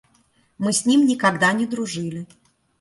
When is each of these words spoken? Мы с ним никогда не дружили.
Мы 0.57 0.73
с 0.73 0.87
ним 0.87 1.05
никогда 1.05 1.53
не 1.53 1.67
дружили. 1.67 2.27